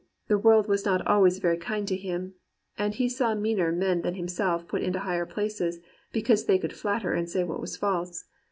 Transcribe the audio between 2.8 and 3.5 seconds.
he saw